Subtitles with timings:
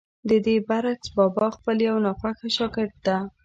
[0.29, 3.15] ددې برعکس بابا خپل يو ناخوښه شاګرد ته